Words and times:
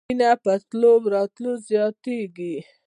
مېنه 0.09 0.31
په 0.43 0.53
تلو 0.69 0.93
راتلو 1.15 1.51
زياتېږي. 1.69 2.55